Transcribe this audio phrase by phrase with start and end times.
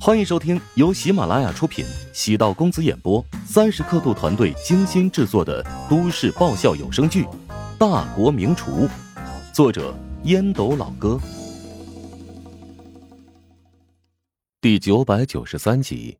[0.00, 7.24] 欢迎收听由喜马拉雅出品、喜道公子演播、三十刻度团队精心制作的都市爆笑有声剧
[7.78, 8.70] 《大国名厨》，
[9.52, 9.94] 作者
[10.24, 11.18] 烟斗老哥，
[14.60, 16.18] 第九百九十三集。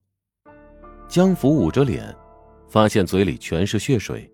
[1.07, 2.15] 江福捂着脸，
[2.69, 4.31] 发现嘴里全是血水。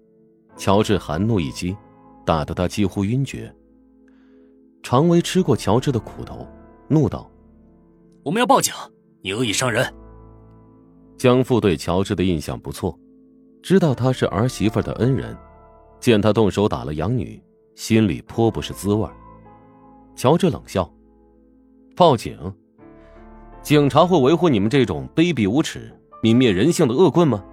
[0.57, 1.77] 乔治含怒一击，
[2.25, 3.53] 打得他几乎晕厥。
[4.83, 6.47] 常威吃过乔治的苦头，
[6.87, 7.29] 怒道
[8.23, 8.73] ：“我们要报警！”
[9.23, 9.87] 你恶意伤人。
[11.19, 12.99] 江父对乔治的印象不错，
[13.63, 15.37] 知道他是儿媳妇的恩人，
[16.01, 17.43] 见他动手打了养女，
[17.75, 19.07] 心里颇不是滋味。
[20.17, 20.91] 乔治冷笑
[21.95, 22.37] ：“报警？
[23.63, 27.45] 警察会维护你们这种卑鄙无耻、泯灭人性的恶棍吗？”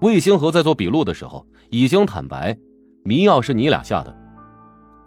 [0.00, 2.56] 魏星河在做笔录的时候已经坦白，
[3.02, 4.16] 迷药是你俩下的。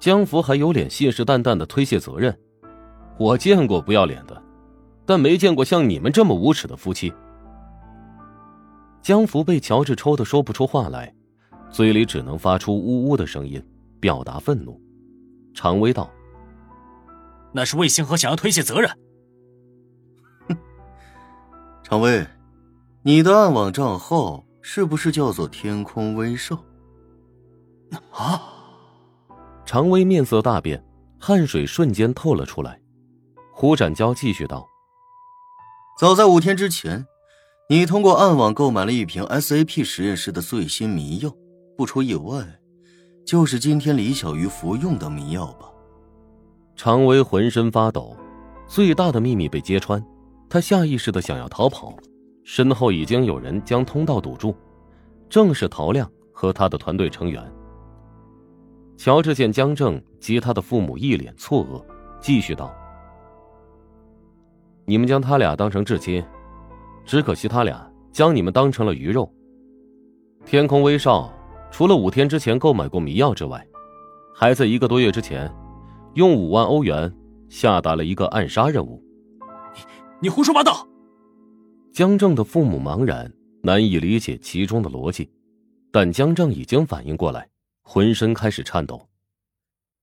[0.02, 2.38] 江福还有脸信誓旦旦的推卸责任？
[3.18, 4.41] 我见过不要脸的。
[5.12, 7.14] 但没见过像你们这么无耻的夫妻。
[9.02, 11.14] 江福被乔治抽的说不出话来，
[11.70, 13.62] 嘴里只能发出呜呜的声音，
[14.00, 14.80] 表达愤怒。
[15.54, 16.10] 常威道
[17.52, 18.90] ：“那是魏星河想要推卸责任。”
[20.48, 20.56] 哼，
[21.84, 22.26] 常威，
[23.02, 26.58] 你的暗网账号是不是叫做“天空威兽”？
[28.16, 28.42] 啊！
[29.66, 30.82] 常威面色大变，
[31.20, 32.80] 汗水瞬间透了出来。
[33.54, 34.66] 胡展娇继续道。
[36.02, 37.06] 早在五天之前，
[37.70, 41.32] 你通过暗网购买了一瓶 SAP 实验室的最新迷药，
[41.78, 42.44] 不出意外，
[43.24, 45.68] 就是今天李小鱼服用的迷药吧？
[46.76, 48.18] 常威浑身发抖，
[48.66, 50.04] 最大的秘密被揭穿，
[50.50, 51.96] 他下意识的想要逃跑，
[52.44, 54.56] 身后已经有人将通道堵住，
[55.30, 57.44] 正是陶亮和他的团队成员。
[58.98, 61.86] 乔治见江正及他的父母一脸错愕，
[62.20, 62.76] 继续道。
[64.92, 66.22] 你们将他俩当成至亲，
[67.06, 69.34] 只可惜他俩将你们当成了鱼肉。
[70.44, 71.34] 天空威少
[71.72, 73.66] 除了五天之前购买过迷药之外，
[74.36, 75.50] 还在一个多月之前，
[76.16, 77.10] 用五万欧元
[77.48, 79.02] 下达了一个暗杀任务。
[79.74, 80.86] 你你胡说八道！
[81.94, 83.32] 江正的父母茫然，
[83.64, 85.32] 难以理解其中的逻辑，
[85.90, 87.48] 但江正已经反应过来，
[87.82, 89.02] 浑身开始颤抖。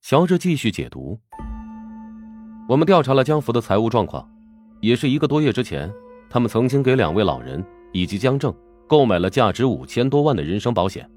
[0.01, 1.21] 乔治继续解读：
[2.67, 4.27] 我们调查了江福的财务状况。
[4.81, 5.93] 也是一个多月之前，
[6.31, 8.55] 他们曾经给两位老人以及江正
[8.87, 11.09] 购买了价值五千多万的人身保险，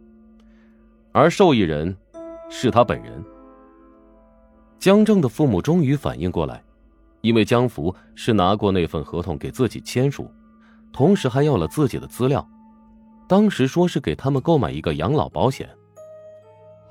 [1.12, 1.96] 而受益人
[2.50, 3.24] 是他本人。
[4.80, 6.64] 江正的父母终于反应过来，
[7.22, 10.30] 因为江福是拿过那份合同给自己签署，
[10.92, 12.44] 同时还要了自己的资料，
[13.28, 15.70] 当时说是给他们购买一个养老保险。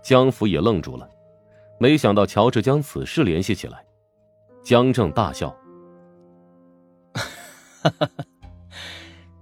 [0.02, 1.08] 江福也愣住了，
[1.78, 3.84] 没想到乔治将此事联系起来，
[4.62, 5.54] 江正大笑。
[7.82, 8.24] 哈哈哈，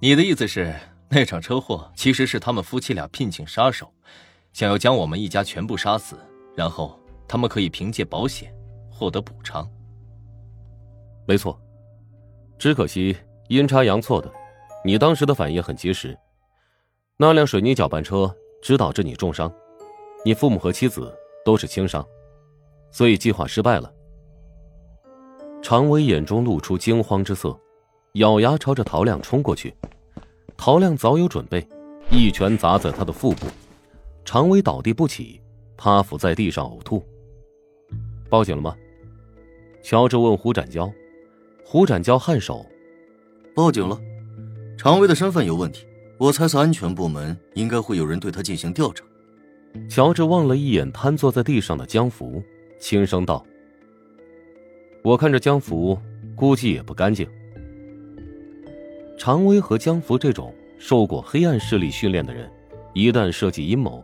[0.00, 0.72] 你的意思是
[1.08, 3.92] 那场车祸其实是他们夫妻俩聘请杀手，
[4.52, 6.16] 想要将我们一家全部杀死，
[6.54, 8.54] 然后他们可以凭借保险
[8.90, 9.68] 获得补偿。
[11.26, 11.60] 没错，
[12.58, 13.16] 只可惜
[13.48, 14.32] 阴差阳错的，
[14.84, 16.16] 你当时的反应很及时，
[17.16, 18.32] 那辆水泥搅拌车
[18.62, 19.52] 只导致你重伤，
[20.24, 21.12] 你父母和妻子
[21.44, 22.06] 都是轻伤，
[22.92, 23.92] 所以计划失败了。
[25.60, 27.58] 常威眼中露出惊慌之色。
[28.14, 29.74] 咬牙朝着陶亮冲过去，
[30.56, 31.66] 陶亮早有准备，
[32.10, 33.46] 一拳砸在他的腹部，
[34.24, 35.40] 常威倒地不起，
[35.76, 37.06] 趴伏在地上呕吐。
[38.28, 38.74] 报警了吗？
[39.82, 40.90] 乔治问胡展娇。
[41.64, 42.64] 胡展娇颔首，
[43.54, 44.00] 报警了。
[44.78, 45.86] 常威的身份有问题，
[46.16, 49.04] 我猜测安全部门应该会有人对他进行调查。
[49.88, 52.42] 乔治望了一眼瘫坐在地上的江福，
[52.80, 53.44] 轻声道
[55.04, 55.98] ：“我看这江福
[56.34, 57.28] 估计也不干净。”
[59.18, 62.48] 常威和江福这种受过黑暗势力训练的人，
[62.94, 64.02] 一旦设计阴谋，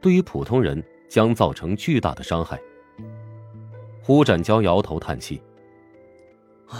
[0.00, 2.58] 对于普通人将造成巨大的伤害。
[4.02, 5.40] 胡展娇摇头叹气
[6.70, 6.78] ：“唉，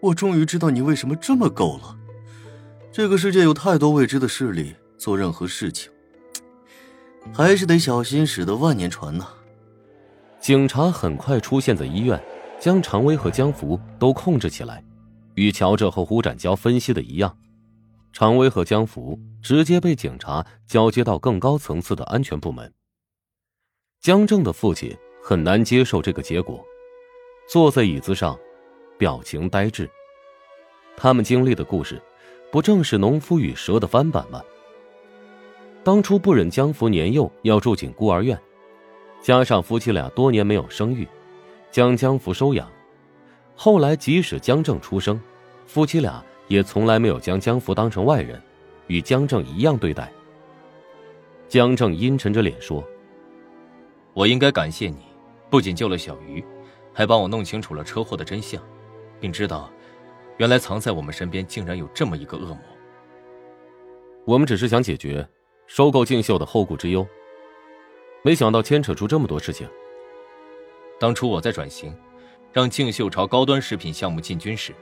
[0.00, 1.96] 我终于知道你为什么这么够了。
[2.90, 5.90] 这个世界有太多未知的势力，做任何事情
[7.32, 9.28] 还是得小心驶得万年船呐。”
[10.40, 12.20] 警察很快出现在医院，
[12.58, 14.82] 将常威和江福都控制起来。
[15.36, 17.38] 与乔治和胡展娇分析的一样，
[18.12, 22.70] 常威和江福直接被警察交接到更高层次的安全部门。
[24.00, 26.64] 江正的父亲很难接受这个结果，
[27.48, 28.38] 坐在椅子上，
[28.98, 29.88] 表情呆滞。
[30.96, 32.00] 他们经历的故事，
[32.50, 34.42] 不正是农夫与蛇的翻版吗？
[35.84, 38.40] 当初不忍江福年幼要住进孤儿院，
[39.22, 41.06] 加上夫妻俩多年没有生育，
[41.70, 42.68] 将江福收养。
[43.58, 45.18] 后来，即使江正出生，
[45.66, 48.40] 夫妻俩也从来没有将江福当成外人，
[48.86, 50.12] 与江正一样对待。
[51.48, 52.84] 江正阴沉着脸说
[54.12, 55.06] ：“我应该感谢你，
[55.48, 56.44] 不仅救了小鱼，
[56.92, 58.62] 还帮我弄清楚了车祸的真相，
[59.18, 59.70] 并知道，
[60.36, 62.58] 原来藏在我们身边竟然有这么一个恶魔。
[64.26, 65.26] 我们只是想解决
[65.66, 67.06] 收购静秀的后顾之忧，
[68.22, 69.66] 没想到牵扯出这么多事情。
[71.00, 71.90] 当初我在转型。”
[72.56, 74.74] 让静秀朝高端食品项目进军时，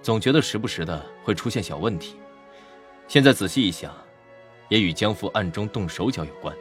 [0.00, 2.14] 总觉得时不时的会出现小问题。
[3.08, 3.92] 现在仔细一想，
[4.68, 6.56] 也与江父暗中动手脚有关。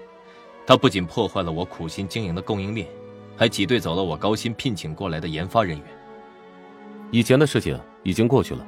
[0.66, 2.88] 他不仅破坏了我苦心经营的供应链，
[3.38, 5.88] 还挤兑走了我高薪聘请过来的研发人员。
[7.12, 8.66] 以前的事情已经过去了，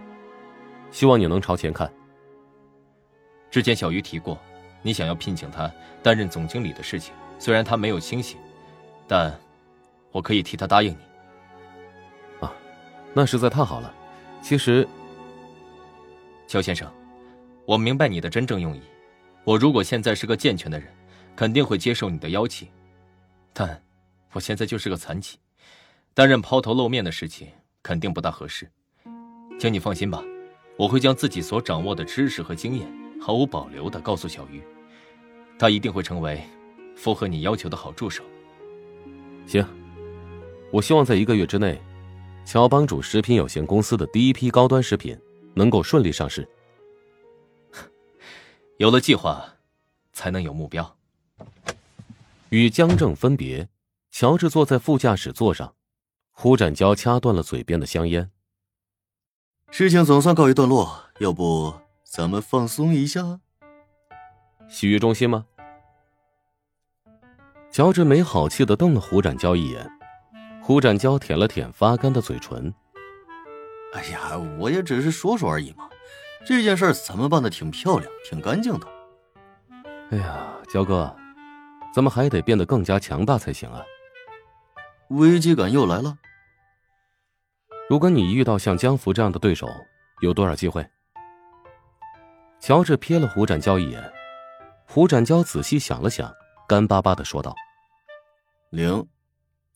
[0.92, 1.92] 希望你能朝前看。
[3.50, 4.38] 之前小鱼提过，
[4.84, 5.68] 你想要聘请他
[6.04, 8.38] 担任总经理的事情，虽然他没有清醒，
[9.08, 9.36] 但
[10.12, 11.07] 我可以替他答应你。
[13.18, 13.92] 那实在太好了。
[14.44, 14.88] 其实，
[16.48, 16.88] 乔先生，
[17.66, 18.82] 我明白你的真正用意。
[19.44, 20.88] 我如果现在是个健全的人，
[21.36, 22.68] 肯定会接受你的邀请。
[23.54, 23.82] 但，
[24.34, 25.40] 我现在就是个残疾，
[26.14, 27.48] 担任抛头露面的事情
[27.82, 28.70] 肯定不大合适。
[29.60, 30.24] 请你放心吧，
[30.78, 32.88] 我会将自己所掌握的知识和经验
[33.20, 34.62] 毫无保留的告诉小鱼，
[35.58, 36.40] 他一定会成为
[36.96, 38.24] 符合你要求的好助手。
[39.48, 39.66] 行，
[40.72, 41.82] 我希望在一个月之内。
[42.48, 45.20] 乔帮主食品有限公司的第一批高端食品
[45.54, 46.48] 能够顺利上市。
[48.80, 49.46] 有了计划，
[50.14, 50.96] 才能有目标。
[52.48, 53.68] 与江正分别，
[54.12, 55.76] 乔治坐在副驾驶座上，
[56.32, 58.32] 胡展娇掐断了嘴边的香烟。
[59.70, 61.74] 事情总算告一段落，要不
[62.06, 63.42] 咱们放松一下？
[64.70, 65.46] 洗浴中心吗？
[67.70, 69.92] 乔治没好气的瞪了胡展娇一眼。
[70.68, 72.74] 胡展娇舔了舔发干的嘴唇。
[73.94, 75.88] 哎呀，我也只是说说而已嘛。
[76.46, 78.88] 这件事咱们办的挺漂亮，挺干净的。
[80.12, 81.16] 哎呀，焦哥，
[81.96, 83.82] 咱们还得变得更加强大才行啊。
[85.12, 86.18] 危机感又来了。
[87.90, 89.70] 如果你遇到像江福这样的对手，
[90.20, 90.86] 有多少机会？
[92.60, 94.04] 乔治瞥了胡展娇一眼。
[94.86, 96.30] 胡展娇仔细想了想，
[96.68, 97.56] 干巴巴的说道
[98.72, 99.08] ：“零。”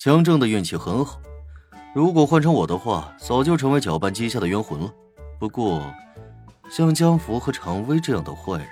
[0.03, 1.21] 江正的运气很好，
[1.93, 4.91] 如果换成我的话，早就成为搅拌机下的冤魂了。
[5.39, 5.93] 不过，
[6.71, 8.67] 像江福和常威这样的坏人，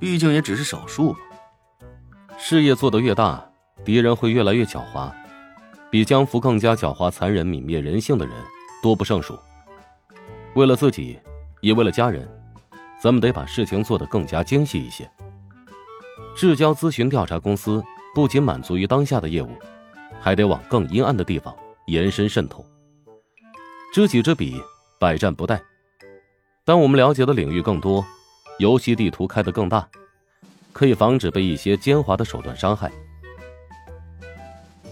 [0.00, 1.18] 毕竟也只是少数吧。
[2.36, 3.48] 事业做得越大，
[3.84, 5.12] 敌人会越来越狡猾，
[5.92, 8.34] 比江福更加狡猾、残忍、泯灭人性的人
[8.82, 9.38] 多不胜数。
[10.56, 11.20] 为了自己，
[11.60, 12.28] 也为了家人，
[13.00, 15.08] 咱们得把事情做得更加精细一些。
[16.34, 17.80] 至交咨询调查公司
[18.12, 19.50] 不仅满足于当下的业务。
[20.24, 21.54] 还得往更阴暗的地方
[21.86, 22.64] 延伸渗透，
[23.92, 24.58] 知己知彼，
[24.98, 25.60] 百战不殆。
[26.64, 28.02] 当我们了解的领域更多，
[28.58, 29.86] 游戏地图开得更大，
[30.72, 32.90] 可以防止被一些奸猾的手段伤害。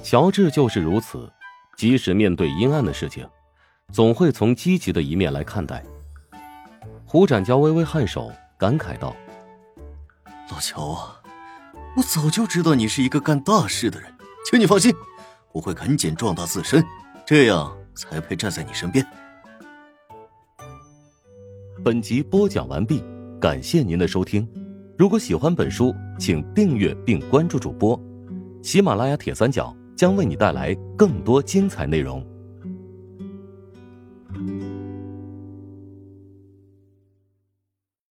[0.02, 1.32] 乔治就是如此，
[1.78, 3.26] 即使面对阴暗的事情，
[3.90, 5.82] 总会从积极的一面来看待。
[7.06, 9.16] 胡展娇微微颔首，感慨道
[10.52, 11.22] ：“老乔啊，
[11.96, 14.12] 我早就知道你是一个干大事的人，
[14.50, 14.94] 请你放心。”
[15.52, 16.82] 我会赶紧壮大自身，
[17.26, 19.06] 这样才配站在你身边。
[21.84, 23.02] 本集播讲完毕，
[23.40, 24.48] 感谢您的收听。
[24.98, 28.00] 如果喜欢本书，请订阅并关注主播。
[28.62, 32.24] 喜马拉雅铁三角将为你带来更多精彩内容。